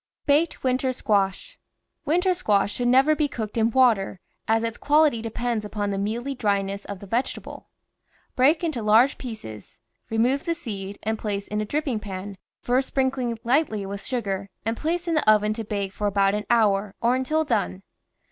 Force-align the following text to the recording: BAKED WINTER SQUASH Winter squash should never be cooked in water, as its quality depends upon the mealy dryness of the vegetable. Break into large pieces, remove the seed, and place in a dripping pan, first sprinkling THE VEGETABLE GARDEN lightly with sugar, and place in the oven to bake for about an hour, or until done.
BAKED 0.25 0.63
WINTER 0.63 0.91
SQUASH 0.93 1.59
Winter 2.05 2.33
squash 2.33 2.73
should 2.73 2.87
never 2.87 3.15
be 3.15 3.27
cooked 3.27 3.55
in 3.55 3.69
water, 3.69 4.19
as 4.47 4.63
its 4.63 4.79
quality 4.79 5.21
depends 5.21 5.63
upon 5.63 5.91
the 5.91 5.99
mealy 5.99 6.33
dryness 6.33 6.85
of 6.85 7.01
the 7.01 7.05
vegetable. 7.05 7.69
Break 8.35 8.63
into 8.63 8.81
large 8.81 9.19
pieces, 9.19 9.79
remove 10.09 10.45
the 10.45 10.55
seed, 10.55 10.97
and 11.03 11.19
place 11.19 11.47
in 11.47 11.61
a 11.61 11.65
dripping 11.65 11.99
pan, 11.99 12.39
first 12.63 12.87
sprinkling 12.87 13.29
THE 13.29 13.35
VEGETABLE 13.35 13.47
GARDEN 13.51 13.61
lightly 13.75 13.85
with 13.85 14.03
sugar, 14.03 14.49
and 14.65 14.75
place 14.75 15.07
in 15.07 15.13
the 15.13 15.29
oven 15.31 15.53
to 15.53 15.63
bake 15.63 15.93
for 15.93 16.07
about 16.07 16.33
an 16.33 16.47
hour, 16.49 16.95
or 16.99 17.15
until 17.15 17.43
done. 17.43 17.83